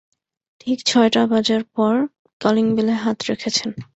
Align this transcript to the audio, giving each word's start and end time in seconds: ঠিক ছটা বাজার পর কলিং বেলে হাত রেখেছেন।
ঠিক 0.61 0.77
ছটা 0.85 1.23
বাজার 1.27 1.61
পর 1.75 1.93
কলিং 2.41 2.65
বেলে 2.77 2.93
হাত 3.03 3.17
রেখেছেন। 3.29 3.69